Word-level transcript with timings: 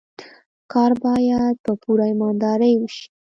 کار 0.71 0.91
باید 1.03 1.55
په 1.65 1.71
پوره 1.81 2.05
ایماندارۍ 2.11 2.73
وشي. 2.77 3.05